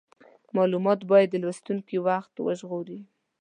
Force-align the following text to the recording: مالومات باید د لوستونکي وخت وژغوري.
مالومات 0.55 0.99
باید 1.11 1.29
د 1.31 1.35
لوستونکي 1.43 1.97
وخت 2.07 2.33
وژغوري. 2.45 2.99